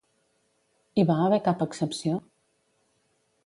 Hi 1.01 1.05
va 1.11 1.19
haver 1.27 1.39
cap 1.49 1.63
excepció? 1.67 2.17